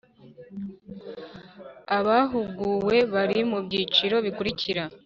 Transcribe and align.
abahuguwe 1.97 2.97
bari 3.13 3.39
mu 3.49 3.57
byiciro 3.65 4.15
bikurikira: 4.25 4.83